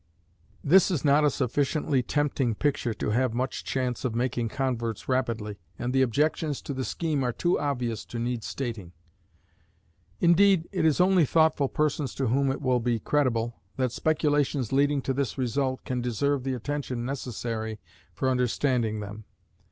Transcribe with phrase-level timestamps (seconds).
[0.63, 5.59] This is not a sufficiently tempting picture to have much chance of making converts rapidly,
[5.77, 8.93] and the objections to the scheme are too obvious to need stating.
[10.19, 15.03] Indeed, it is only thoughtful persons to whom it will be credible, that speculations leading
[15.03, 17.79] to this result can deserve the attention necessary
[18.11, 19.25] for understanding them.